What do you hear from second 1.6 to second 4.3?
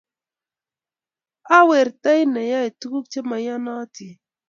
werto neyoe tuguk chemaiyanatin